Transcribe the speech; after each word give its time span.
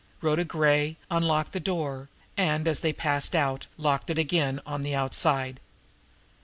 Rhoda 0.19 0.43
Gray 0.43 0.97
unlocked 1.11 1.51
the 1.51 1.59
door, 1.59 2.09
and, 2.35 2.67
as 2.67 2.79
they 2.79 2.91
passed 2.91 3.35
out, 3.35 3.67
locked 3.77 4.09
it 4.09 4.17
again 4.17 4.59
on 4.65 4.81
the 4.81 4.95
outside. 4.95 5.59